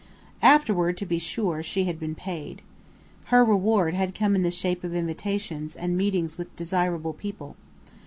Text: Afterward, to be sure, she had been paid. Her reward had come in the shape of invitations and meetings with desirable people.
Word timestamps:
Afterward, 0.41 0.97
to 0.97 1.05
be 1.05 1.19
sure, 1.19 1.61
she 1.61 1.83
had 1.83 1.99
been 1.99 2.15
paid. 2.15 2.63
Her 3.25 3.45
reward 3.45 3.93
had 3.93 4.15
come 4.15 4.33
in 4.35 4.41
the 4.41 4.49
shape 4.49 4.83
of 4.83 4.95
invitations 4.95 5.75
and 5.75 5.95
meetings 5.95 6.39
with 6.39 6.55
desirable 6.55 7.13
people. 7.13 7.55